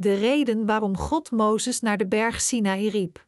[0.00, 3.26] De reden waarom God Mozes naar de berg Sinaï riep.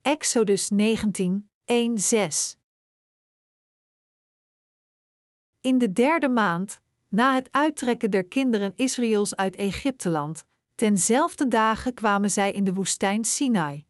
[0.00, 2.58] Exodus 19, 1, 6
[5.60, 10.44] In de derde maand, na het uittrekken der kinderen Israëls uit Egypteland,
[10.74, 13.86] tenzelfde dagen kwamen zij in de woestijn Sinai.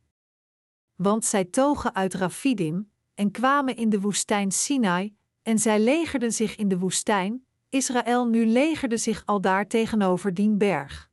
[0.94, 6.56] Want zij togen uit Rafidim en kwamen in de woestijn Sinai, en zij legerden zich
[6.56, 7.44] in de woestijn.
[7.70, 11.10] Israël nu legerde zich aldaar tegenover dien berg.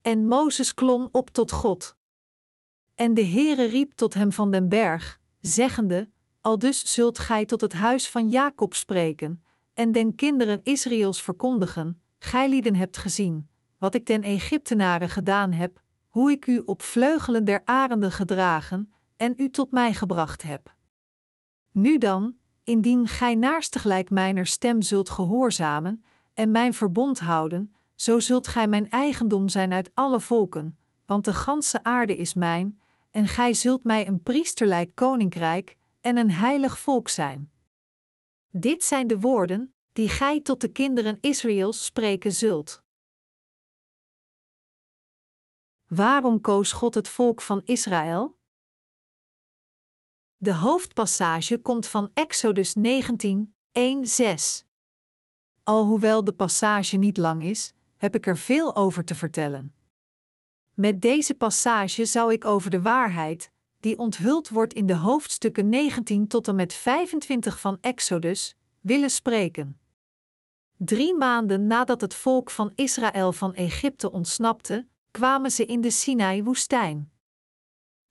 [0.00, 1.96] En Mozes klom op tot God.
[2.94, 7.72] En de Heere riep tot hem van den berg, zeggende: Aldus zult gij tot het
[7.72, 9.44] huis van Jacob spreken,
[9.74, 13.48] en den kinderen Israëls verkondigen: Gijlieden hebt gezien,
[13.78, 19.34] wat ik den Egyptenaren gedaan heb, hoe ik u op vleugelen der arenden gedragen en
[19.36, 20.74] u tot mij gebracht heb.
[21.72, 28.46] Nu dan, indien gij naarstiglijk mijner stem zult gehoorzamen en mijn verbond houden, zo zult
[28.46, 33.54] gij mijn eigendom zijn uit alle volken, want de ganse aarde is mijn, en gij
[33.54, 37.50] zult mij een priesterlijk koninkrijk en een heilig volk zijn.
[38.50, 42.82] Dit zijn de woorden die gij tot de kinderen Israëls spreken zult.
[45.86, 48.36] Waarom koos God het volk van Israël?
[50.42, 54.66] De hoofdpassage komt van Exodus 19, 1-6.
[55.62, 59.74] Alhoewel de passage niet lang is, heb ik er veel over te vertellen.
[60.74, 66.28] Met deze passage zou ik over de waarheid, die onthuld wordt in de hoofdstukken 19
[66.28, 69.80] tot en met 25 van Exodus, willen spreken.
[70.76, 77.11] Drie maanden nadat het volk van Israël van Egypte ontsnapte, kwamen ze in de Sinai-woestijn.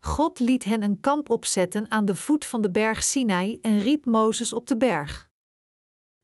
[0.03, 4.05] God liet hen een kamp opzetten aan de voet van de berg Sinai en riep
[4.05, 5.29] Mozes op de berg.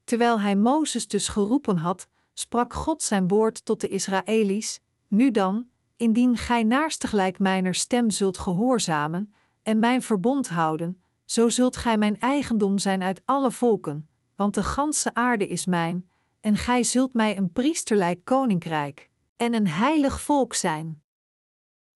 [0.04, 5.70] Terwijl hij Mozes dus geroepen had, sprak God zijn woord tot de Israëli's: Nu dan,
[5.96, 9.34] indien gij naarstiglijk mijner stem zult gehoorzamen
[9.64, 14.64] en mijn verbond houden, zo zult gij mijn eigendom zijn uit alle volken, want de
[14.64, 20.54] ganse aarde is mijn, en gij zult mij een priesterlijk koninkrijk en een heilig volk
[20.54, 21.02] zijn.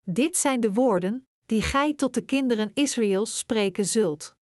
[0.03, 4.35] Dit zijn de woorden die gij tot de kinderen Israëls spreken zult.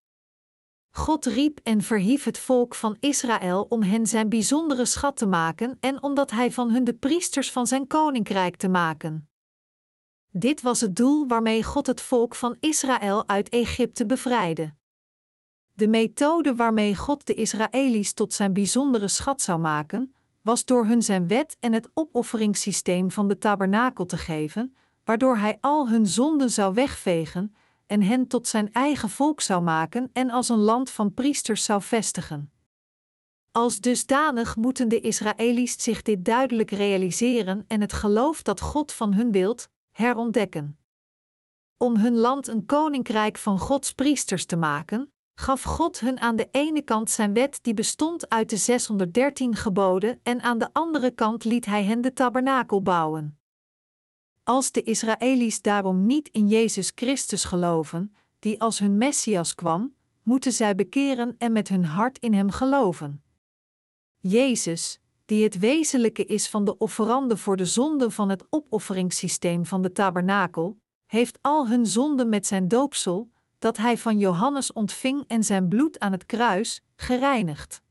[0.91, 5.77] God riep en verhief het volk van Israël om hen zijn bijzondere schat te maken
[5.81, 9.29] en omdat hij van hun de priesters van zijn koninkrijk te maken.
[10.31, 14.75] Dit was het doel waarmee God het volk van Israël uit Egypte bevrijdde.
[15.73, 21.03] De methode waarmee God de Israëli's tot zijn bijzondere schat zou maken, was door hun
[21.03, 24.77] zijn wet en het opofferingssysteem van de tabernakel te geven,
[25.09, 27.55] waardoor hij al hun zonden zou wegvegen
[27.87, 31.83] en hen tot zijn eigen volk zou maken en als een land van priesters zou
[31.83, 32.53] vestigen.
[33.53, 39.15] Als dusdanig moeten de Israëli's zich dit duidelijk realiseren en het geloof dat God van
[39.15, 40.79] hun wilt, herontdekken.
[41.77, 46.49] Om hun land een koninkrijk van Gods priesters te maken, gaf God hun aan de
[46.51, 51.45] ene kant zijn wet die bestond uit de 613 geboden en aan de andere kant
[51.45, 53.38] liet hij hen de tabernakel bouwen.
[54.49, 60.53] Als de Israëli's daarom niet in Jezus Christus geloven, die als hun Messias kwam, moeten
[60.53, 63.23] zij bekeren en met hun hart in Hem geloven.
[64.19, 69.83] Jezus, die het wezenlijke is van de offerande voor de zonden van het opofferingssysteem van
[69.83, 75.45] de tabernakel, heeft al hun zonden met zijn doopsel, dat hij van Johannes ontving en
[75.45, 77.83] zijn bloed aan het kruis, gereinigd.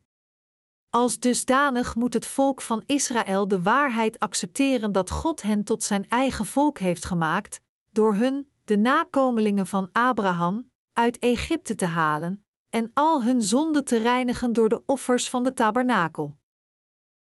[0.98, 6.10] Als dusdanig moet het volk van Israël de waarheid accepteren dat God hen tot zijn
[6.10, 12.92] eigen volk heeft gemaakt, door hun, de nakomelingen van Abraham, uit Egypte te halen en
[12.94, 16.38] al hun zonden te reinigen door de offers van de tabernakel.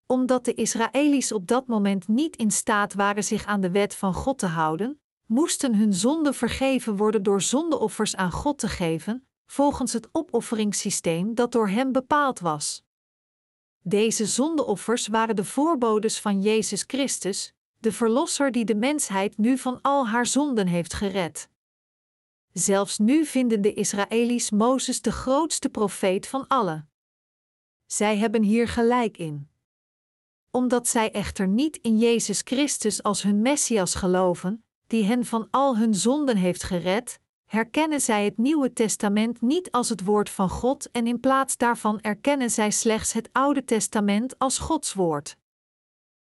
[0.07, 4.15] Omdat de Israëli's op dat moment niet in staat waren zich aan de wet van
[4.15, 9.93] God te houden, moesten hun zonden vergeven worden door zondeoffers aan God te geven, volgens
[9.93, 12.86] het opofferingssysteem dat door Hem bepaald was.
[13.89, 19.79] Deze zondeoffers waren de voorbodes van Jezus Christus, de Verlosser die de mensheid nu van
[19.83, 21.49] al haar zonden heeft gered.
[22.53, 26.91] Zelfs nu vinden de Israëli's Mozes de grootste profeet van allen.
[27.87, 29.49] Zij hebben hier gelijk in.
[30.51, 35.77] Omdat zij echter niet in Jezus Christus als hun Messias geloven, die hen van al
[35.77, 40.91] hun zonden heeft gered, herkennen zij het Nieuwe Testament niet als het woord van God
[40.91, 45.37] en in plaats daarvan erkennen zij slechts het Oude Testament als Gods woord.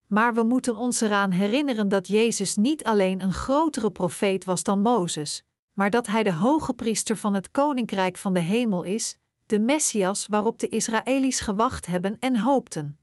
[0.06, 4.80] Maar we moeten ons eraan herinneren dat Jezus niet alleen een grotere profeet was dan
[4.80, 5.42] Mozes,
[5.72, 10.26] maar dat hij de hoge priester van het koninkrijk van de hemel is, de Messias
[10.26, 12.98] waarop de Israëli's gewacht hebben en hoopten.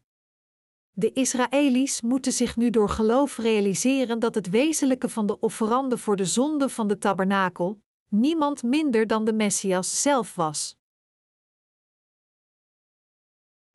[0.92, 6.15] De Israëli's moeten zich nu door geloof realiseren dat het wezenlijke van de offerande voor
[6.15, 7.81] de zonde van de tabernakel
[8.13, 10.77] niemand minder dan de Messias zelf was.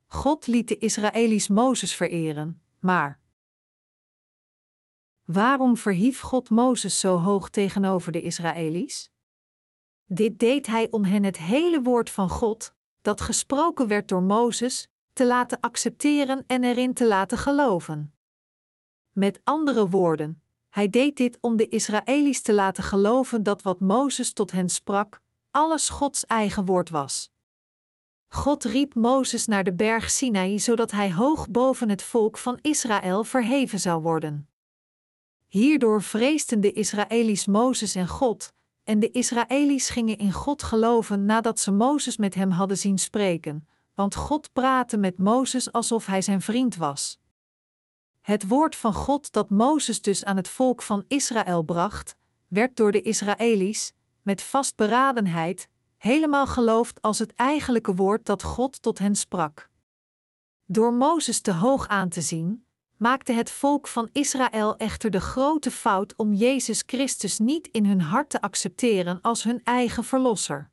[0.05, 3.19] God liet de Israëli's Mozes vereren, maar
[5.25, 9.11] waarom verhief God Mozes zo hoog tegenover de Israëli's?
[10.05, 14.87] Dit deed hij om hen het hele woord van God, dat gesproken werd door Mozes,
[15.13, 18.13] te laten accepteren en erin te laten geloven.
[19.11, 24.33] Met andere woorden, hij deed dit om de Israëli's te laten geloven dat wat Mozes
[24.33, 25.21] tot hen sprak,
[25.51, 27.31] alles Gods eigen woord was.
[28.27, 33.23] God riep Mozes naar de berg Sinaï zodat hij hoog boven het volk van Israël
[33.23, 34.49] verheven zou worden.
[35.47, 41.59] Hierdoor vreesden de Israëli's Mozes en God, en de Israëli's gingen in God geloven nadat
[41.59, 46.41] ze Mozes met hem hadden zien spreken, want God praatte met Mozes alsof hij zijn
[46.41, 47.19] vriend was.
[48.21, 52.15] Het woord van God dat Mozes dus aan het volk van Israël bracht,
[52.47, 58.99] werd door de Israëli's, met vastberadenheid, helemaal geloofd als het eigenlijke woord dat God tot
[58.99, 59.69] hen sprak.
[60.65, 62.65] Door Mozes te hoog aan te zien,
[62.97, 68.01] maakte het volk van Israël echter de grote fout om Jezus Christus niet in hun
[68.01, 70.69] hart te accepteren als hun eigen verlosser.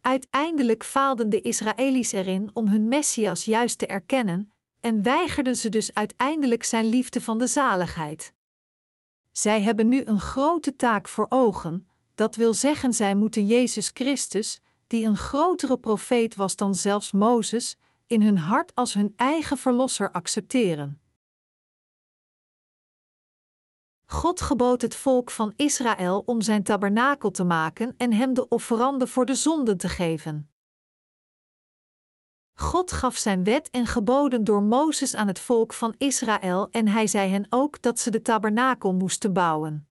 [0.00, 4.53] Uiteindelijk faalden de Israëli's erin om hun Messias juist te erkennen
[4.84, 8.34] en weigerden ze dus uiteindelijk zijn liefde van de zaligheid.
[9.32, 14.60] Zij hebben nu een grote taak voor ogen, dat wil zeggen zij moeten Jezus Christus,
[14.86, 17.76] die een grotere profeet was dan zelfs Mozes,
[18.06, 21.00] in hun hart als hun eigen verlosser accepteren.
[24.06, 29.06] God gebood het volk van Israël om zijn tabernakel te maken en hem de offerande
[29.06, 30.53] voor de zonden te geven.
[32.54, 37.06] God gaf zijn wet en geboden door Mozes aan het volk van Israël en hij
[37.06, 39.88] zei hen ook dat ze de tabernakel moesten bouwen.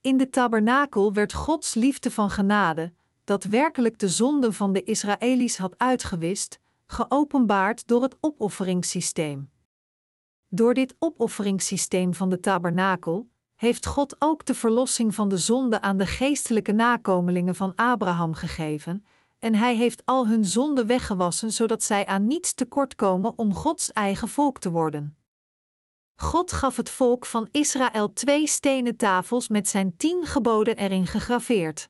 [0.00, 2.92] In de tabernakel werd Gods liefde van genade,
[3.24, 9.50] dat werkelijk de zonden van de Israëli's had uitgewist, geopenbaard door het opofferingssysteem.
[10.48, 15.96] Door dit opofferingssysteem van de tabernakel heeft God ook de verlossing van de zonde aan
[15.96, 19.04] de geestelijke nakomelingen van Abraham gegeven,
[19.38, 24.28] en hij heeft al hun zonden weggewassen zodat zij aan niets tekortkomen om Gods eigen
[24.28, 25.16] volk te worden.
[26.14, 31.88] God gaf het volk van Israël twee stenen tafels met zijn tien geboden erin gegraveerd.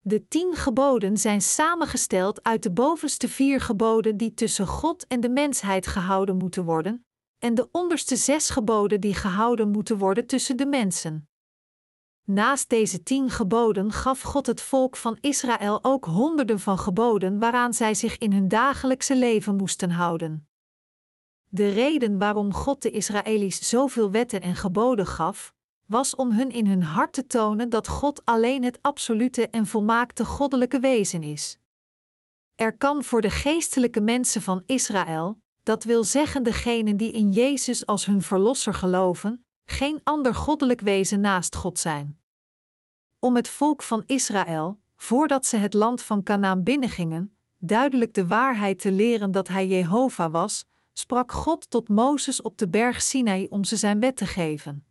[0.00, 5.28] De tien geboden zijn samengesteld uit de bovenste vier geboden die tussen God en de
[5.28, 7.06] mensheid gehouden moeten worden,
[7.38, 11.28] en de onderste zes geboden die gehouden moeten worden tussen de mensen.
[12.24, 17.74] Naast deze tien geboden gaf God het volk van Israël ook honderden van geboden waaraan
[17.74, 20.48] zij zich in hun dagelijkse leven moesten houden.
[21.48, 25.54] De reden waarom God de Israëli's zoveel wetten en geboden gaf,
[25.86, 30.24] was om hun in hun hart te tonen dat God alleen het absolute en volmaakte
[30.24, 31.58] goddelijke wezen is.
[32.54, 37.86] Er kan voor de geestelijke mensen van Israël, dat wil zeggen degenen die in Jezus
[37.86, 42.20] als hun verlosser geloven, geen ander goddelijk wezen naast God zijn.
[43.18, 48.78] Om het volk van Israël, voordat ze het land van Canaan binnengingen, duidelijk de waarheid
[48.78, 53.64] te leren dat hij Jehovah was, sprak God tot Mozes op de berg Sinai om
[53.64, 54.86] ze zijn wet te geven.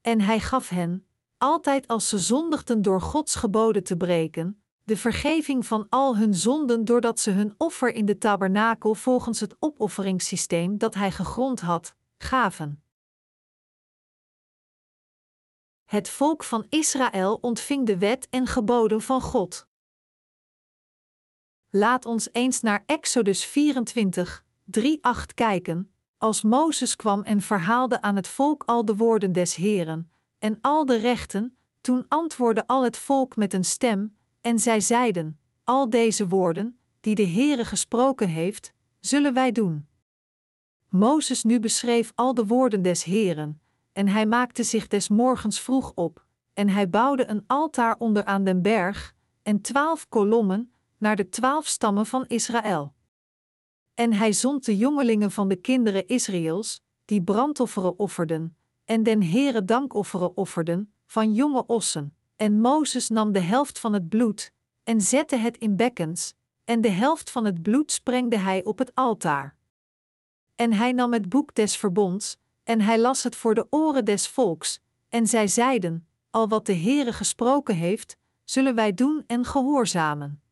[0.00, 1.06] En hij gaf hen,
[1.38, 6.84] altijd als ze zondigden door Gods geboden te breken, de vergeving van al hun zonden
[6.84, 12.82] doordat ze hun offer in de tabernakel volgens het opofferingssysteem dat hij gegrond had, gaven.
[15.88, 19.66] Het volk van Israël ontving de wet en geboden van God.
[21.70, 24.44] Laat ons eens naar Exodus 24,
[24.80, 24.84] 3-8
[25.34, 25.92] kijken.
[26.18, 30.84] Als Mozes kwam en verhaalde aan het volk al de woorden des Heren en al
[30.84, 36.28] de rechten, toen antwoordde al het volk met een stem, en zij zeiden: Al deze
[36.28, 39.88] woorden, die de Heere gesproken heeft, zullen wij doen.
[40.88, 43.60] Mozes nu beschreef al de woorden des Heren,
[43.98, 48.44] en hij maakte zich des morgens vroeg op, en hij bouwde een altaar onder aan
[48.44, 52.94] den berg, en twaalf kolommen, naar de twaalf stammen van Israël.
[53.94, 59.64] En hij zond de jongelingen van de kinderen Israëls, die brandofferen offerden, en den Heere
[59.64, 62.16] dankofferen offerden, van jonge ossen.
[62.36, 64.52] En Mozes nam de helft van het bloed,
[64.84, 68.94] en zette het in bekkens, en de helft van het bloed sprengde hij op het
[68.94, 69.56] altaar.
[70.54, 74.28] En hij nam het boek des verbonds, en hij las het voor de oren des
[74.28, 80.42] volks, en zij zeiden: Al wat de Heere gesproken heeft, zullen wij doen en gehoorzamen.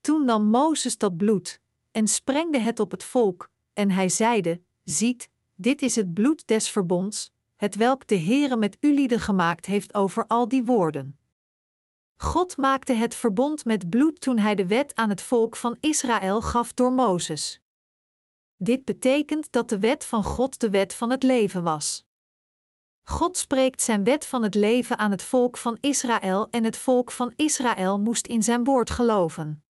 [0.00, 1.60] Toen nam Mozes dat bloed,
[1.90, 6.68] en sprengde het op het volk, en hij zeide: Ziet, dit is het bloed des
[6.70, 11.18] verbonds, het welk de Heere met ulieden gemaakt heeft over al die woorden.
[12.16, 16.40] God maakte het verbond met bloed toen hij de wet aan het volk van Israël
[16.40, 17.61] gaf door Mozes.
[18.62, 22.06] Dit betekent dat de wet van God de wet van het leven was.
[23.02, 27.10] God spreekt zijn wet van het leven aan het volk van Israël en het volk
[27.10, 29.64] van Israël moest in zijn woord geloven.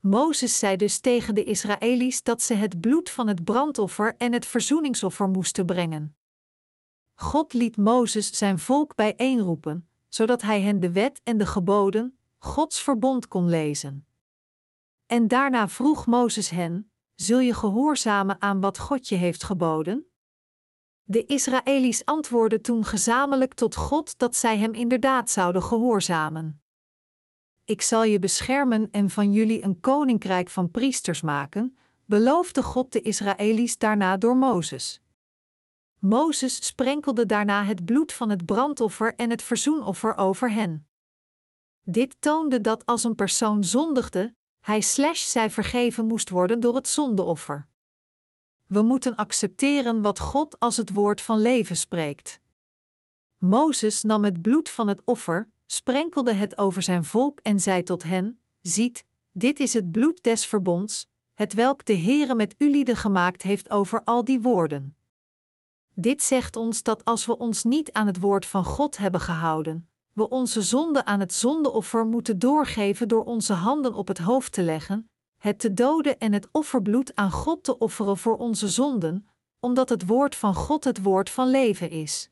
[0.00, 4.46] Mozes zei dus tegen de Israëli's dat ze het bloed van het brandoffer en het
[4.46, 6.16] verzoeningsoffer moesten brengen.
[7.14, 12.82] God liet Mozes zijn volk bijeenroepen, zodat hij hen de wet en de geboden, Gods
[12.82, 14.06] verbond kon lezen.
[15.06, 16.89] En daarna vroeg Mozes hen:
[17.20, 20.06] Zul je gehoorzamen aan wat God je heeft geboden?
[21.02, 26.62] De Israëli's antwoordden toen gezamenlijk tot God dat zij hem inderdaad zouden gehoorzamen.
[27.64, 33.00] Ik zal je beschermen en van jullie een koninkrijk van priesters maken, beloofde God de
[33.00, 35.02] Israëli's daarna door Mozes.
[35.98, 40.88] Mozes sprenkelde daarna het bloed van het brandoffer en het verzoenoffer over hen.
[41.82, 46.88] Dit toonde dat als een persoon zondigde, hij slash zij vergeven moest worden door het
[46.88, 47.68] zondeoffer.
[48.66, 52.40] We moeten accepteren wat God als het woord van leven spreekt.
[53.38, 58.02] Mozes nam het bloed van het offer, sprenkelde het over zijn volk en zei tot
[58.02, 63.42] hen: Ziet, dit is het bloed des verbonds, het welk de Heere met ulieden gemaakt
[63.42, 64.96] heeft over al die woorden.
[65.94, 69.89] Dit zegt ons dat als we ons niet aan het woord van God hebben gehouden,
[70.12, 74.62] we onze zonde aan het zondeoffer moeten doorgeven door onze handen op het hoofd te
[74.62, 79.28] leggen, het te doden en het offerbloed aan God te offeren voor onze zonden,
[79.60, 82.30] omdat het woord van God het woord van leven is.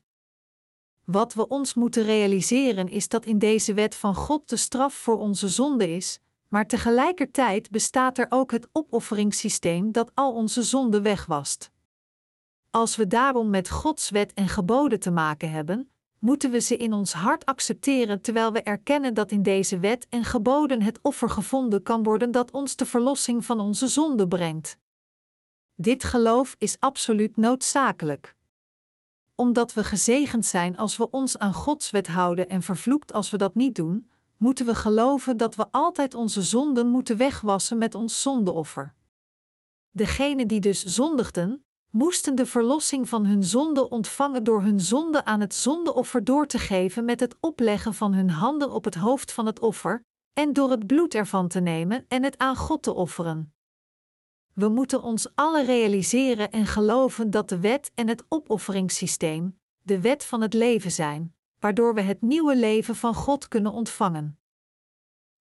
[1.05, 5.17] Wat we ons moeten realiseren is dat in deze wet van God de straf voor
[5.17, 11.71] onze zonde is, maar tegelijkertijd bestaat er ook het opofferingssysteem dat al onze zonden wegwast.
[12.69, 16.93] Als we daarom met Gods wet en geboden te maken hebben, moeten we ze in
[16.93, 21.83] ons hart accepteren terwijl we erkennen dat in deze wet en geboden het offer gevonden
[21.83, 24.77] kan worden dat ons de verlossing van onze zonde brengt.
[25.75, 28.35] Dit geloof is absoluut noodzakelijk.
[29.35, 33.37] Omdat we gezegend zijn als we ons aan Gods wet houden en vervloekt als we
[33.37, 38.21] dat niet doen, moeten we geloven dat we altijd onze zonden moeten wegwassen met ons
[38.21, 38.93] zondeoffer.
[39.91, 45.39] Degenen die dus zondigden, moesten de verlossing van hun zonde ontvangen door hun zonde aan
[45.39, 49.45] het zondeoffer door te geven met het opleggen van hun handen op het hoofd van
[49.45, 53.53] het offer, en door het bloed ervan te nemen en het aan God te offeren.
[54.53, 60.25] We moeten ons alle realiseren en geloven dat de wet en het opofferingssysteem, de wet
[60.25, 64.39] van het leven zijn, waardoor we het nieuwe leven van God kunnen ontvangen.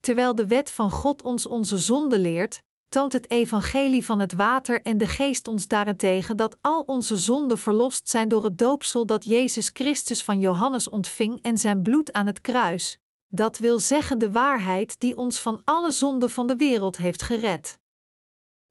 [0.01, 4.83] Terwijl de wet van God ons onze zonde leert, toont het evangelie van het water
[4.83, 9.25] en de geest ons daarentegen dat al onze zonden verlost zijn door het doopsel dat
[9.25, 12.99] Jezus Christus van Johannes ontving en zijn bloed aan het kruis.
[13.29, 17.79] Dat wil zeggen de waarheid die ons van alle zonden van de wereld heeft gered.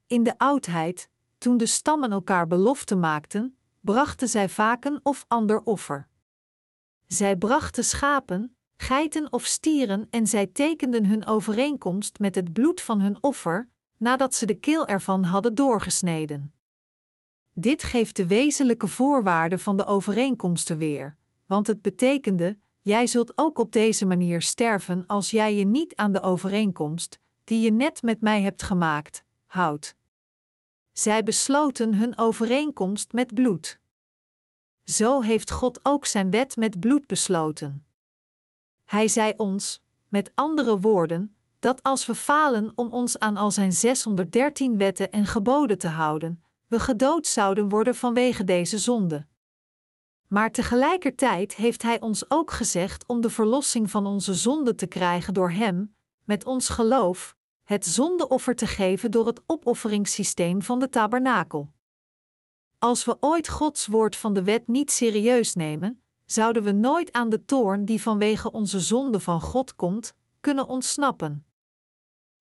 [0.07, 5.61] In de oudheid, toen de stammen elkaar belofte maakten, brachten zij vaak een of ander
[5.63, 6.07] offer.
[7.07, 13.01] Zij brachten schapen, geiten of stieren en zij tekenden hun overeenkomst met het bloed van
[13.01, 16.53] hun offer, nadat ze de keel ervan hadden doorgesneden.
[17.53, 23.59] Dit geeft de wezenlijke voorwaarden van de overeenkomsten weer, want het betekende: jij zult ook
[23.59, 28.21] op deze manier sterven als jij je niet aan de overeenkomst, die je net met
[28.21, 29.95] mij hebt gemaakt, houdt.
[30.91, 33.79] Zij besloten hun overeenkomst met bloed.
[34.83, 37.85] Zo heeft God ook zijn wet met bloed besloten.
[38.85, 43.73] Hij zei ons, met andere woorden, dat als we falen om ons aan al zijn
[43.73, 49.27] 613 wetten en geboden te houden, we gedood zouden worden vanwege deze zonde.
[50.27, 55.33] Maar tegelijkertijd heeft Hij ons ook gezegd om de verlossing van onze zonde te krijgen
[55.33, 61.71] door Hem, met ons geloof, het zondeoffer te geven door het opofferingssysteem van de tabernakel.
[62.79, 67.29] Als we ooit Gods woord van de wet niet serieus nemen, zouden we nooit aan
[67.29, 70.13] de toorn die vanwege onze zonde van God komt,
[70.47, 71.45] kunnen ontsnappen.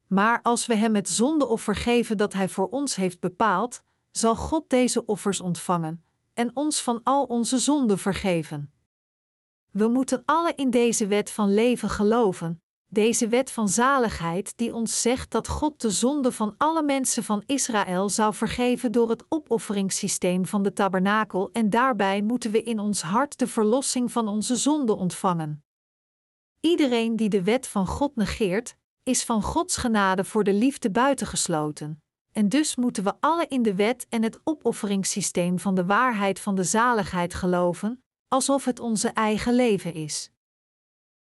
[0.06, 4.70] Maar als we Hem het zondeoffer geven dat Hij voor ons heeft bepaald, zal God
[4.70, 8.72] deze offers ontvangen en ons van al onze zonden vergeven.
[9.70, 15.02] We moeten alle in deze wet van leven geloven, deze wet van zaligheid die ons
[15.02, 20.46] zegt dat God de zonde van alle mensen van Israël zou vergeven door het opofferingssysteem
[20.46, 24.96] van de tabernakel en daarbij moeten we in ons hart de verlossing van onze zonde
[24.96, 25.65] ontvangen.
[26.60, 32.02] Iedereen die de wet van God negeert, is van Gods genade voor de liefde buitengesloten,
[32.32, 36.54] en dus moeten we alle in de wet en het opofferingssysteem van de waarheid van
[36.54, 40.30] de zaligheid geloven, alsof het onze eigen leven is.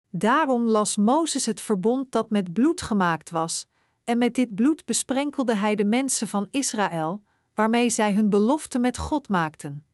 [0.08, 3.66] Daarom las Mozes het verbond dat met bloed gemaakt was,
[4.04, 7.22] en met dit bloed besprenkelde hij de mensen van Israël,
[7.54, 9.86] waarmee zij hun belofte met God maakten.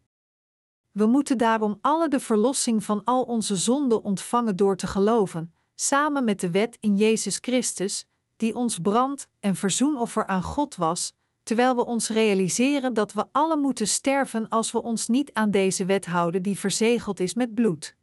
[0.92, 6.25] We moeten daarom alle de verlossing van al onze zonden ontvangen door te geloven, samen
[6.25, 11.76] met de wet in Jezus Christus, die ons brand- en verzoenoffer aan God was, terwijl
[11.76, 16.07] we ons realiseren dat we alle moeten sterven als we ons niet aan deze wet
[16.07, 17.97] houden die verzegeld is met bloed.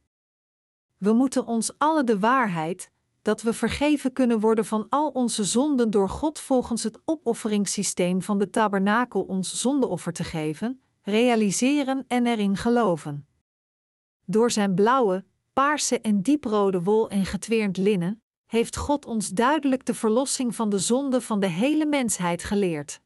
[0.97, 5.89] We moeten ons alle de waarheid, dat we vergeven kunnen worden van al onze zonden
[5.89, 12.57] door God volgens het opofferingssysteem van de tabernakel ons zondeoffer te geven, realiseren en erin
[12.57, 13.27] geloven.
[14.25, 19.93] Door zijn blauwe, paarse en dieprode wol en getweerd linnen, heeft God ons duidelijk de
[19.93, 23.01] verlossing van de zonde van de hele mensheid geleerd.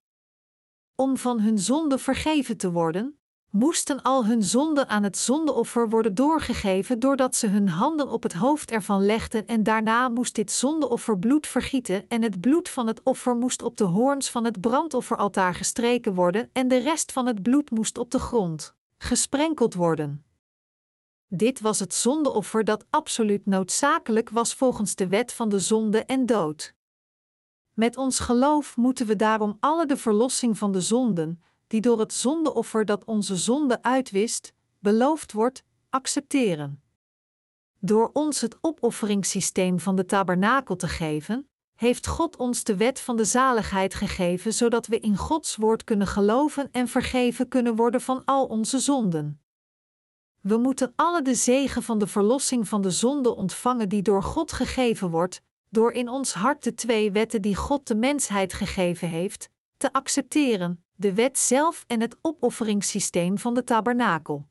[0.95, 3.18] Om van hun zonde vergeven te worden,
[3.49, 8.33] moesten al hun zonden aan het zondeoffer worden doorgegeven doordat ze hun handen op het
[8.33, 13.03] hoofd ervan legden en daarna moest dit zondeoffer bloed vergieten en het bloed van het
[13.03, 17.41] offer moest op de hoorns van het brandofferaltaar gestreken worden en de rest van het
[17.41, 20.23] bloed moest op de grond gesprenkeld worden.
[21.27, 26.25] Dit was het zondeoffer dat absoluut noodzakelijk was volgens de wet van de zonde en
[26.25, 26.73] dood.
[27.73, 32.13] Met ons geloof moeten we daarom alle de verlossing van de zonden, die door het
[32.13, 36.81] zondeoffer dat onze zonde uitwist, beloofd wordt, accepteren.
[37.79, 43.17] Door ons het opofferingssysteem van de tabernakel te geven, heeft God ons de wet van
[43.17, 48.25] de zaligheid gegeven, zodat we in Gods woord kunnen geloven en vergeven kunnen worden van
[48.25, 49.41] al onze zonden.
[50.41, 54.51] We moeten alle de zegen van de verlossing van de zonde ontvangen die door God
[54.51, 59.49] gegeven wordt, door in ons hart de twee wetten die God de mensheid gegeven heeft,
[59.77, 64.49] te accepteren, de wet zelf en het opofferingssysteem van de tabernakel.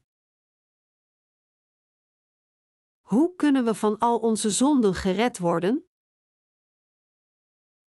[3.00, 5.84] Hoe kunnen we van al onze zonden gered worden?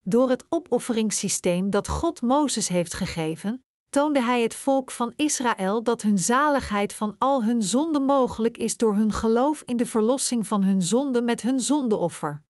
[0.02, 6.02] Door het opofferingssysteem dat God Mozes heeft gegeven, toonde hij het volk van Israël dat
[6.02, 10.64] hun zaligheid van al hun zonden mogelijk is door hun geloof in de verlossing van
[10.64, 12.44] hun zonden met hun zondeoffer.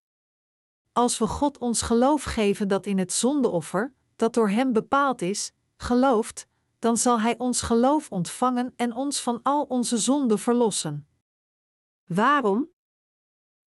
[0.93, 5.53] Als we God ons geloof geven dat in het zondeoffer, dat door Hem bepaald is,
[5.81, 11.09] gelooft, dan zal Hij ons geloof ontvangen en ons van al onze zonden verlossen.
[12.05, 12.69] Waarom?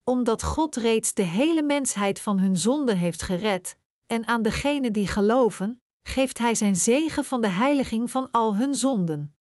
[0.04, 5.06] Omdat God reeds de hele mensheid van hun zonden heeft gered, en aan degenen die
[5.06, 9.36] geloven, geeft Hij zijn zegen van de heiliging van al hun zonden.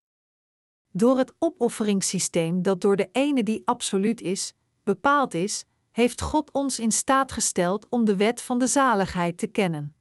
[0.92, 6.80] Door het opofferingssysteem dat door de ene die absoluut is, bepaald is, heeft God ons
[6.80, 9.96] in staat gesteld om de wet van de zaligheid te kennen.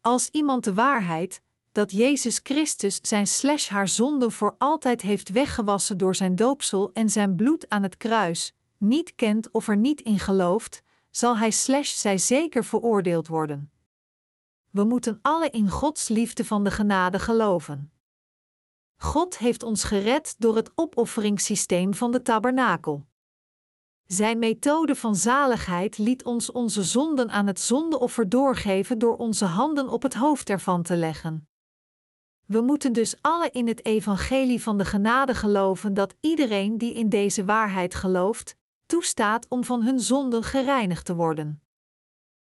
[0.00, 5.98] Als iemand de waarheid, dat Jezus Christus zijn slash haar zonde voor altijd heeft weggewassen
[5.98, 10.18] door zijn doopsel en zijn bloed aan het kruis, niet kent of er niet in
[10.18, 13.70] gelooft, zal hij slash zij zeker veroordeeld worden.
[14.70, 17.92] We moeten alle in Gods liefde van de genade geloven.
[18.96, 23.06] God heeft ons gered door het opofferingssysteem van de tabernakel.
[24.06, 29.88] Zijn methode van zaligheid liet ons onze zonden aan het zondeoffer doorgeven door onze handen
[29.88, 31.49] op het hoofd ervan te leggen.
[32.50, 37.08] We moeten dus alle in het evangelie van de genade geloven dat iedereen die in
[37.08, 41.62] deze waarheid gelooft, toestaat om van hun zonden gereinigd te worden.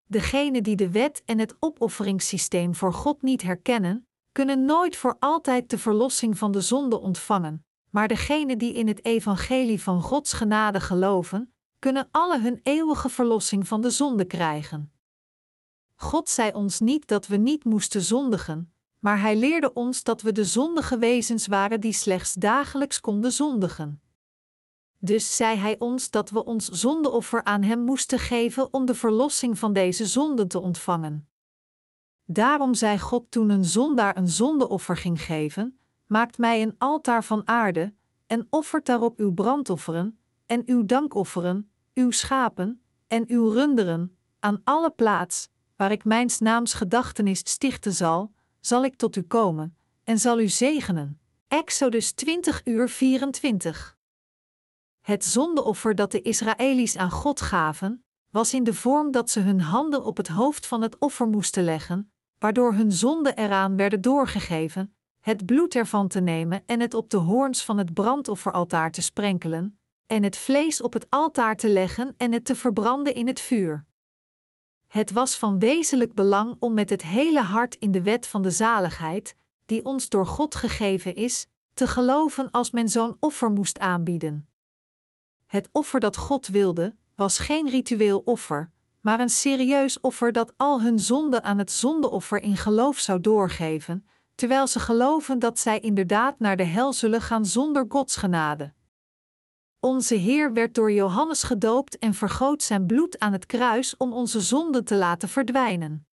[0.06, 5.70] Degenen die de wet en het opofferingssysteem voor God niet herkennen, kunnen nooit voor altijd
[5.70, 10.80] de verlossing van de zonde ontvangen, maar degenen die in het evangelie van Gods genade
[10.80, 14.92] geloven, kunnen alle hun eeuwige verlossing van de zonde krijgen.
[15.96, 18.72] God zei ons niet dat we niet moesten zondigen,
[19.08, 24.02] maar Hij leerde ons dat we de zondige wezens waren die slechts dagelijks konden zondigen.
[24.98, 29.60] Dus zei Hij ons dat we ons zondeoffer aan Hem moesten geven om de verlossing
[29.60, 31.30] van deze zonden te ontvangen.
[32.26, 37.48] Daarom zei God toen een zondaar een zondeoffer ging geven: Maakt mij een altaar van
[37.48, 37.94] aarde,
[38.26, 44.92] en offert daarop uw brandofferen, en uw dankofferen, uw schapen, en uw runderen, aan alle
[44.92, 48.36] plaats, waar ik mijns naams gedachtenis stichten zal,
[48.68, 51.20] zal ik tot u komen, en zal u zegenen.
[51.48, 53.98] Exodus 20 uur 24
[55.02, 59.62] Het zondeoffer dat de Israëli's aan God gaven, was in de vorm dat ze hun
[59.62, 64.96] handen op het hoofd van het offer moesten leggen, waardoor hun zonden eraan werden doorgegeven,
[65.20, 69.80] het bloed ervan te nemen en het op de hoorns van het brandofferaltaar te sprenkelen,
[70.06, 73.86] en het vlees op het altaar te leggen en het te verbranden in het vuur.
[74.98, 78.52] Het was van wezenlijk belang om met het hele hart in de wet van de
[78.52, 84.48] zaligheid, die ons door God gegeven is, te geloven als men zo'n offer moest aanbieden.
[85.46, 90.82] Het offer dat God wilde, was geen ritueel offer, maar een serieus offer dat al
[90.82, 96.40] hun zonden aan het zondeoffer in geloof zou doorgeven, terwijl ze geloven dat zij inderdaad
[96.40, 98.74] naar de hel zullen gaan zonder Gods genade.
[99.88, 104.42] Onze Heer werd door Johannes gedoopt en vergoot zijn bloed aan het kruis om onze
[104.42, 106.08] zonden te laten verdwijnen.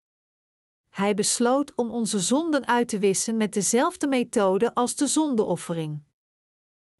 [0.90, 6.04] Hij besloot om onze zonden uit te wissen met dezelfde methode als de zondeoffering.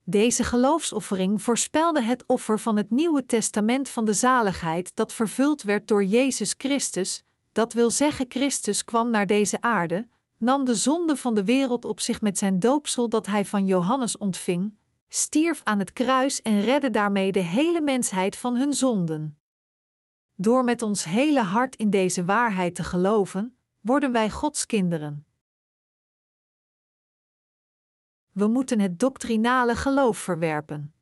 [0.04, 5.88] Deze geloofsoffering voorspelde het offer van het Nieuwe Testament van de zaligheid dat vervuld werd
[5.88, 10.08] door Jezus Christus, dat wil zeggen Christus kwam naar deze aarde,
[10.38, 14.18] nam de zonde van de wereld op zich met zijn doopsel dat hij van Johannes
[14.18, 14.74] ontving,
[15.14, 19.40] stierf aan het kruis en redde daarmee de hele mensheid van hun zonden.
[20.36, 25.26] Door met ons hele hart in deze waarheid te geloven, worden wij Gods kinderen.
[28.32, 30.94] We moeten het doctrinale geloof verwerpen.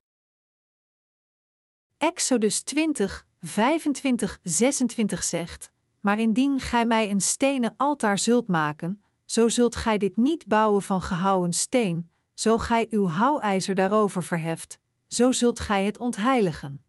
[1.98, 9.48] Exodus 20, 25, 26 zegt: Maar indien gij mij een stenen altaar zult maken, zo
[9.48, 12.11] zult gij dit niet bouwen van gehouwen steen,
[12.42, 16.84] zo gij uw houwijzer daarover verheft, zo zult gij het ontheiligen.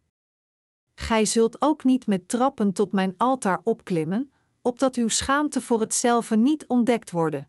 [0.94, 6.36] Gij zult ook niet met trappen tot mijn altaar opklimmen, opdat uw schaamte voor hetzelfde
[6.36, 7.48] niet ontdekt worden.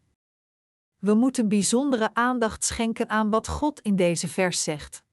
[0.98, 5.04] We moeten bijzondere aandacht schenken aan wat God in deze vers zegt.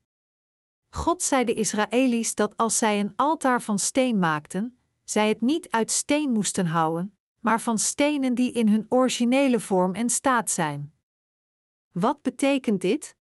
[0.88, 5.70] God zei de Israëli's dat als zij een altaar van steen maakten, zij het niet
[5.70, 10.99] uit steen moesten houden, maar van stenen die in hun originele vorm en staat zijn.
[11.92, 13.16] Wat betekent dit?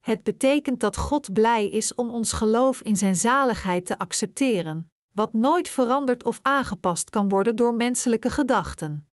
[0.00, 5.32] Het betekent dat God blij is om ons geloof in Zijn zaligheid te accepteren, wat
[5.32, 9.08] nooit veranderd of aangepast kan worden door menselijke gedachten.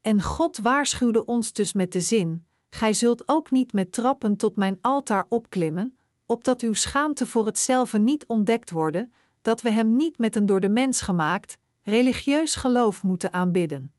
[0.00, 4.56] En God waarschuwde ons dus met de zin: Gij zult ook niet met trappen tot
[4.56, 10.18] mijn altaar opklimmen, opdat uw schaamte voor hetzelfde niet ontdekt worden, dat we hem niet
[10.18, 13.93] met een door de mens gemaakt, religieus geloof moeten aanbidden.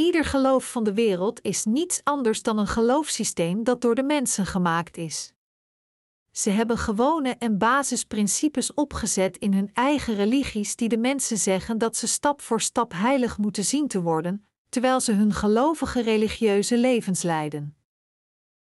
[0.00, 4.46] Ieder geloof van de wereld is niets anders dan een geloofssysteem dat door de mensen
[4.46, 5.32] gemaakt is.
[6.30, 11.96] Ze hebben gewone en basisprincipes opgezet in hun eigen religies die de mensen zeggen dat
[11.96, 17.22] ze stap voor stap heilig moeten zien te worden, terwijl ze hun gelovige religieuze levens
[17.22, 17.76] leiden.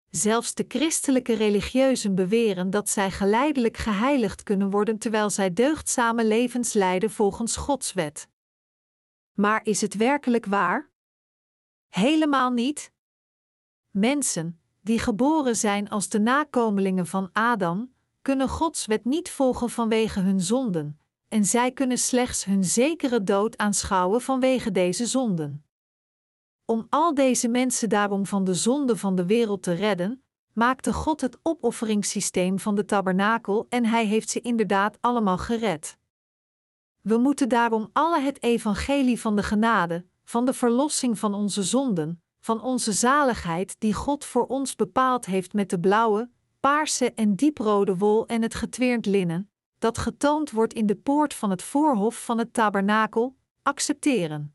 [0.10, 6.74] Zelfs de christelijke religieuzen beweren dat zij geleidelijk geheiligd kunnen worden terwijl zij deugdzame levens
[6.74, 8.28] leiden volgens Gods wet.
[9.34, 10.92] Maar is het werkelijk waar?
[11.94, 12.92] Helemaal niet.
[13.92, 20.20] Mensen, die geboren zijn als de nakomelingen van Adam, kunnen Gods wet niet volgen vanwege
[20.20, 25.66] hun zonden, en zij kunnen slechts hun zekere dood aanschouwen vanwege deze zonden.
[26.66, 31.22] Om al deze mensen daarom van de zonde van de wereld te redden, maakte God
[31.22, 35.98] het opofferingssysteem van de tabernakel en hij heeft ze inderdaad allemaal gered.
[37.02, 42.22] We moeten daarom alle het evangelie van de genade, van de verlossing van onze zonden,
[42.40, 47.98] van onze zaligheid die God voor ons bepaald heeft met de blauwe, paarse en dieprode
[47.98, 52.38] wol en het getweerd linnen, dat getoond wordt in de poort van het voorhof van
[52.38, 54.54] het tabernakel, accepteren.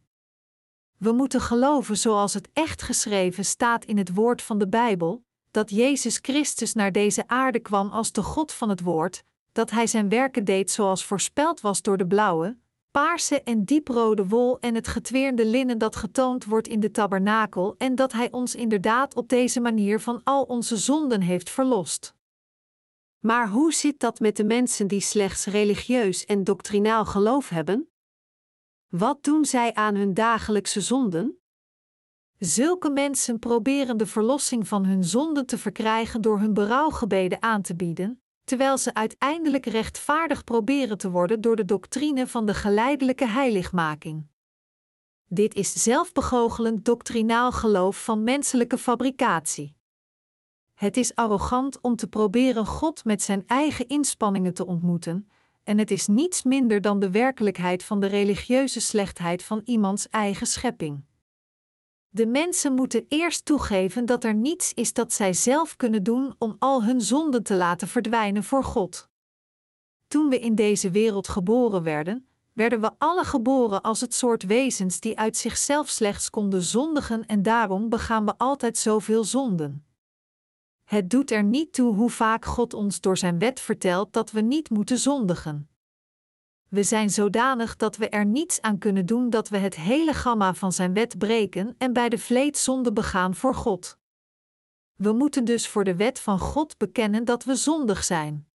[0.96, 5.70] We moeten geloven zoals het echt geschreven staat in het woord van de Bijbel, dat
[5.70, 10.08] Jezus Christus naar deze aarde kwam als de God van het woord, dat hij zijn
[10.08, 12.56] werken deed zoals voorspeld was door de blauwe,
[12.98, 17.94] paarse en dieprode wol en het getweerde linnen dat getoond wordt in de tabernakel en
[17.94, 22.14] dat hij ons inderdaad op deze manier van al onze zonden heeft verlost.
[23.18, 27.88] Maar hoe zit dat met de mensen die slechts religieus en doctrinaal geloof hebben?
[28.88, 31.38] Wat doen zij aan hun dagelijkse zonden?
[32.38, 37.76] Zulke mensen proberen de verlossing van hun zonden te verkrijgen door hun berouwgebeden aan te
[37.76, 44.26] bieden, terwijl ze uiteindelijk rechtvaardig proberen te worden door de doctrine van de geleidelijke heiligmaking.
[45.26, 49.76] Dit is zelfbegoochelend doctrinaal geloof van menselijke fabricatie.
[50.74, 55.28] Het is arrogant om te proberen God met zijn eigen inspanningen te ontmoeten,
[55.64, 60.46] en het is niets minder dan de werkelijkheid van de religieuze slechtheid van iemands eigen
[60.46, 61.04] schepping.
[62.10, 66.56] De mensen moeten eerst toegeven dat er niets is dat zij zelf kunnen doen om
[66.58, 69.08] al hun zonden te laten verdwijnen voor God.
[70.06, 75.00] Toen we in deze wereld geboren werden, werden we alle geboren als het soort wezens
[75.00, 79.86] die uit zichzelf slechts konden zondigen en daarom begaan we altijd zoveel zonden.
[80.84, 84.40] Het doet er niet toe hoe vaak God ons door zijn wet vertelt dat we
[84.40, 85.68] niet moeten zondigen.
[86.68, 90.54] We zijn zodanig dat we er niets aan kunnen doen dat we het hele gamma
[90.54, 93.98] van zijn wet breken en bij de vleet zonde begaan voor God.
[94.94, 98.48] We moeten dus voor de wet van God bekennen dat we zondig zijn.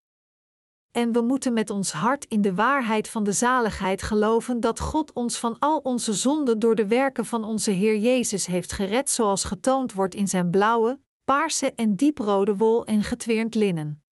[0.91, 5.13] En we moeten met ons hart in de waarheid van de zaligheid geloven dat God
[5.13, 9.43] ons van al onze zonden door de werken van onze Heer Jezus heeft gered, zoals
[9.43, 14.03] getoond wordt in zijn blauwe, paarse en dieprode wol en getweerd linnen.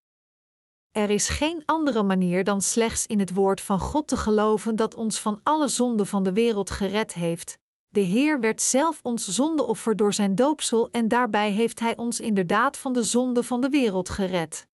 [0.91, 4.95] Er is geen andere manier dan slechts in het woord van God te geloven dat
[4.95, 7.57] ons van alle zonden van de wereld gered heeft.
[7.89, 12.77] De Heer werd zelf ons zondeoffer door zijn doopsel en daarbij heeft Hij ons inderdaad
[12.77, 14.67] van de zonde van de wereld gered.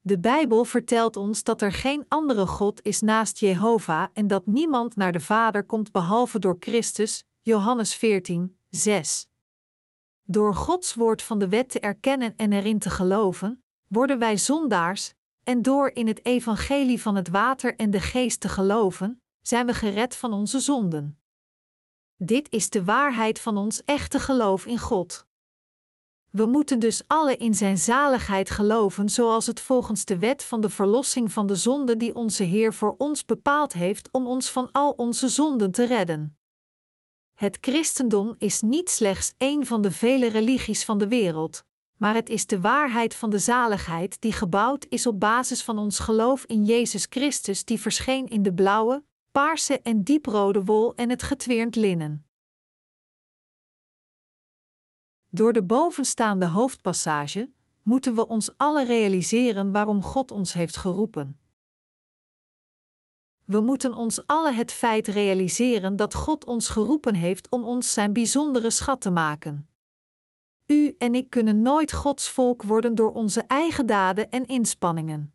[0.00, 4.96] De Bijbel vertelt ons dat er geen andere God is naast Jehovah en dat niemand
[4.96, 9.26] naar de Vader komt behalve door Christus, Johannes 14, 6.
[10.22, 15.14] Door Gods woord van de wet te erkennen en erin te geloven, worden wij zondaars,
[15.48, 19.74] en door in het evangelie van het water en de geest te geloven, zijn we
[19.74, 21.20] gered van onze zonden.
[22.16, 25.26] Dit is de waarheid van ons echte geloof in God.
[26.30, 30.70] We moeten dus alle in Zijn zaligheid geloven, zoals het volgens de wet van de
[30.70, 34.90] verlossing van de zonde die onze Heer voor ons bepaald heeft om ons van al
[34.90, 36.38] onze zonden te redden.
[37.34, 41.64] Het christendom is niet slechts een van de vele religies van de wereld,
[41.98, 45.98] maar het is de waarheid van de zaligheid die gebouwd is op basis van ons
[45.98, 51.22] geloof in Jezus Christus, die verscheen in de blauwe, paarse en dieprode wol en het
[51.22, 52.26] getweerd linnen.
[55.28, 57.50] Door de bovenstaande hoofdpassage
[57.82, 61.40] moeten we ons alle realiseren waarom God ons heeft geroepen.
[63.44, 68.12] We moeten ons alle het feit realiseren dat God ons geroepen heeft om ons zijn
[68.12, 69.67] bijzondere schat te maken.
[70.70, 75.32] U en ik kunnen nooit Gods volk worden door onze eigen daden en inspanningen.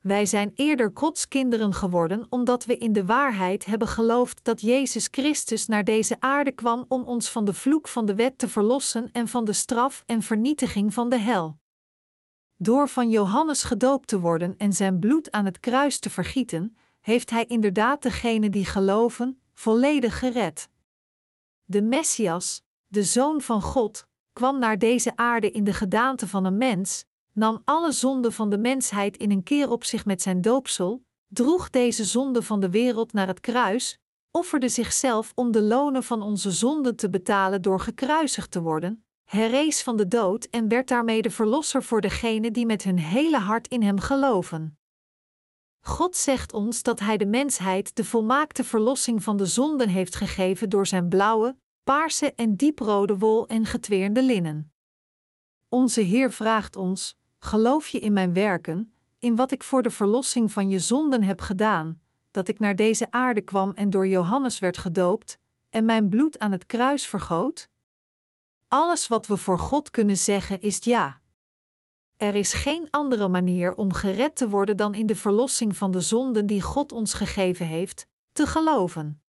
[0.00, 5.08] Wij zijn eerder Gods kinderen geworden omdat we in de waarheid hebben geloofd dat Jezus
[5.10, 9.12] Christus naar deze aarde kwam om ons van de vloek van de wet te verlossen
[9.12, 11.58] en van de straf en vernietiging van de hel.
[12.56, 17.30] Door van Johannes gedoopt te worden en zijn bloed aan het kruis te vergieten, heeft
[17.30, 20.68] hij inderdaad degenen die geloven, volledig gered.
[21.64, 26.56] De Messias, de Zoon van God, kwam naar deze aarde in de gedaante van een
[26.56, 31.04] mens, nam alle zonden van de mensheid in een keer op zich met zijn doopsel,
[31.28, 33.98] droeg deze zonde van de wereld naar het kruis,
[34.30, 39.82] offerde zichzelf om de lonen van onze zonden te betalen door gekruisigd te worden, herrees
[39.82, 43.68] van de dood en werd daarmee de verlosser voor degenen die met hun hele hart
[43.68, 44.78] in hem geloven.
[45.80, 50.68] God zegt ons dat Hij de mensheid de volmaakte verlossing van de zonden heeft gegeven
[50.68, 54.72] door zijn blauwe, paarse en dieprode wol en getweerde linnen.
[55.68, 60.52] Onze Heer vraagt ons: Geloof je in mijn werken, in wat ik voor de verlossing
[60.52, 64.78] van je zonden heb gedaan, dat ik naar deze aarde kwam en door Johannes werd
[64.78, 65.38] gedoopt,
[65.70, 67.68] en mijn bloed aan het kruis vergoot?
[68.68, 71.20] Alles wat we voor God kunnen zeggen is ja.
[72.16, 76.00] Er is geen andere manier om gered te worden dan in de verlossing van de
[76.00, 79.20] zonden die God ons gegeven heeft, te geloven.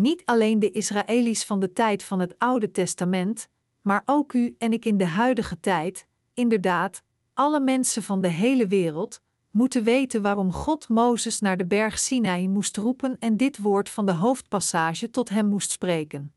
[0.00, 3.48] Niet alleen de Israëli's van de tijd van het Oude Testament,
[3.82, 7.02] maar ook u en ik in de huidige tijd, inderdaad,
[7.34, 12.48] alle mensen van de hele wereld, moeten weten waarom God Mozes naar de berg Sinaï
[12.48, 16.32] moest roepen en dit woord van de hoofdpassage tot hem moest spreken.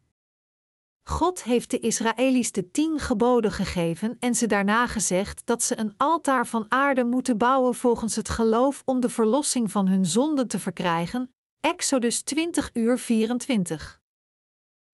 [1.04, 5.94] God heeft de Israëli's de tien geboden gegeven en ze daarna gezegd dat ze een
[5.98, 10.60] altaar van aarde moeten bouwen volgens het geloof om de verlossing van hun zonden te
[10.60, 11.34] verkrijgen.
[11.62, 14.02] Exodus 20 uur 24.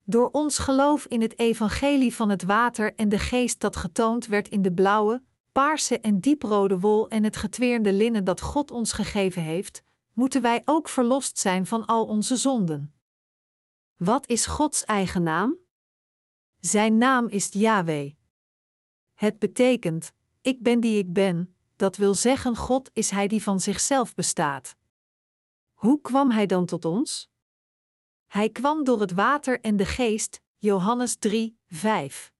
[0.04, 4.50] Door ons geloof in het evangelie van het water en de geest dat getoond werd
[4.50, 9.42] in de blauwe, paarse en dieprode wol en het getweerde linnen dat God ons gegeven
[9.42, 12.94] heeft, moeten wij ook verlost zijn van al onze zonden.
[13.96, 15.58] Wat is Gods eigen naam?
[16.60, 18.14] Zijn naam is Yahweh.
[19.14, 23.60] Het betekent: Ik ben die ik ben, dat wil zeggen God is Hij die van
[23.60, 24.77] zichzelf bestaat.
[25.78, 27.30] Hoe kwam Hij dan tot ons?
[28.28, 32.34] Hij kwam door het water en de geest, Johannes 3, 5.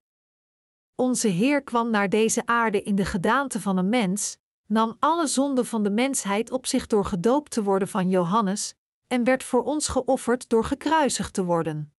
[0.94, 5.66] Onze Heer kwam naar deze aarde in de gedaante van een mens, nam alle zonden
[5.66, 8.74] van de mensheid op zich door gedoopt te worden van Johannes,
[9.06, 11.94] en werd voor ons geofferd door gekruisigd te worden.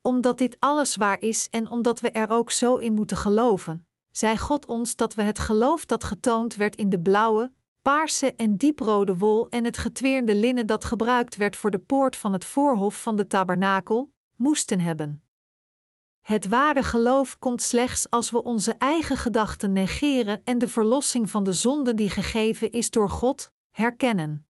[0.00, 4.38] Omdat dit alles waar is en omdat we er ook zo in moeten geloven, zei
[4.38, 7.52] God ons dat we het geloof dat getoond werd in de blauwe,
[7.88, 12.32] paarse en dieprode wol en het getweerde linnen dat gebruikt werd voor de poort van
[12.32, 15.22] het voorhof van de tabernakel, moesten hebben.
[16.20, 21.44] Het ware geloof komt slechts als we onze eigen gedachten negeren en de verlossing van
[21.44, 24.46] de zonde die gegeven is door God, herkennen.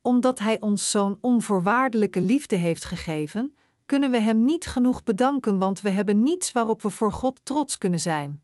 [0.00, 5.80] Omdat Hij ons zo'n onvoorwaardelijke liefde heeft gegeven, kunnen we Hem niet genoeg bedanken, want
[5.80, 8.43] we hebben niets waarop we voor God trots kunnen zijn.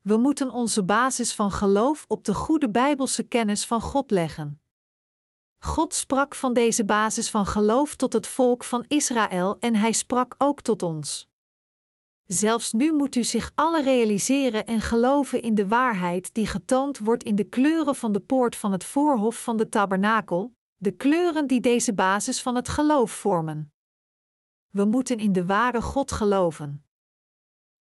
[0.00, 4.60] We moeten onze basis van geloof op de goede Bijbelse kennis van God leggen.
[5.58, 10.34] God sprak van deze basis van geloof tot het volk van Israël en Hij sprak
[10.38, 11.28] ook tot ons.
[12.24, 17.22] Zelfs nu moet u zich alle realiseren en geloven in de waarheid die getoond wordt
[17.22, 21.60] in de kleuren van de poort van het voorhof van de tabernakel, de kleuren die
[21.60, 23.72] deze basis van het geloof vormen.
[24.70, 26.87] We moeten in de ware God geloven.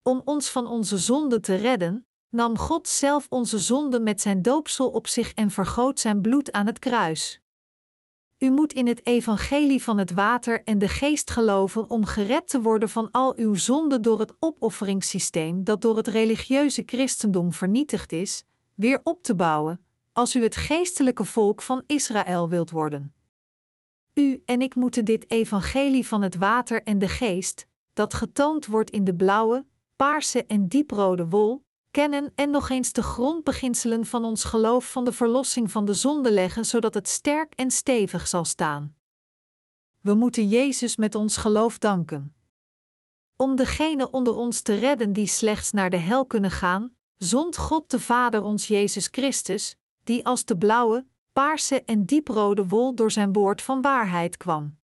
[0.09, 4.91] Om ons van onze zonden te redden, nam God zelf onze zonden met zijn doopsel
[4.91, 7.41] op zich en vergoot zijn bloed aan het kruis.
[8.39, 12.61] U moet in het evangelie van het water en de geest geloven om gered te
[12.61, 18.45] worden van al uw zonden door het opofferingssysteem dat door het religieuze christendom vernietigd is,
[18.75, 23.15] weer op te bouwen, als u het geestelijke volk van Israël wilt worden.
[24.15, 28.91] U en ik moeten dit evangelie van het water en de geest, dat getoond wordt
[28.91, 29.65] in de blauwe,
[29.97, 35.13] paarse en dieprode wol, kennen en nog eens de grondbeginselen van ons geloof van de
[35.13, 38.97] verlossing van de zonde leggen, zodat het sterk en stevig zal staan.
[40.01, 42.35] We moeten Jezus met ons geloof danken.
[43.37, 47.91] Om degenen onder ons te redden die slechts naar de hel kunnen gaan, zond God
[47.91, 53.33] de Vader ons Jezus Christus, die als de blauwe, paarse en dieprode wol door zijn
[53.33, 54.79] woord van waarheid kwam.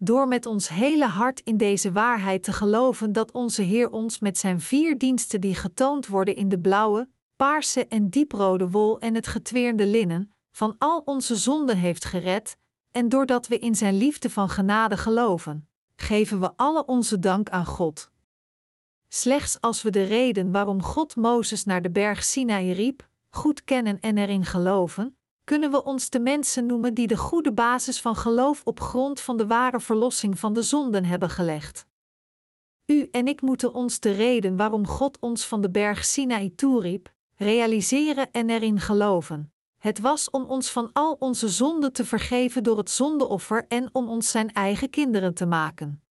[0.00, 4.38] Door met ons hele hart in deze waarheid te geloven dat onze Heer ons met
[4.38, 9.26] zijn vier diensten die getoond worden in de blauwe, paarse en dieprode wol en het
[9.26, 12.56] getweerde linnen, van al onze zonden heeft gered,
[12.90, 17.66] en doordat we in zijn liefde van genade geloven, geven we alle onze dank aan
[17.66, 18.10] God.
[19.08, 24.00] Slechts als we de reden waarom God Mozes naar de berg Sinaï riep, goed kennen
[24.00, 25.17] en erin geloven,
[25.48, 29.36] kunnen we ons de mensen noemen die de goede basis van geloof op grond van
[29.36, 31.86] de ware verlossing van de zonden hebben gelegd.
[32.86, 37.12] U en ik moeten ons de reden waarom God ons van de berg Sinaï toeriep,
[37.34, 39.52] realiseren en erin geloven.
[39.78, 44.08] Het was om ons van al onze zonden te vergeven door het zondeoffer en om
[44.08, 46.02] ons zijn eigen kinderen te maken.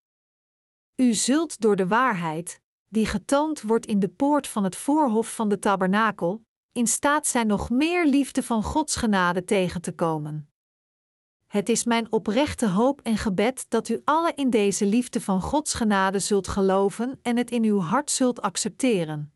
[0.95, 5.49] U zult door de waarheid, die getoond wordt in de poort van het voorhof van
[5.49, 6.45] de tabernakel,
[6.77, 10.49] in staat zijn nog meer liefde van Gods genade tegen te komen.
[11.47, 15.73] Het is mijn oprechte hoop en gebed dat u alle in deze liefde van Gods
[15.73, 19.31] genade zult geloven en het in uw hart zult accepteren.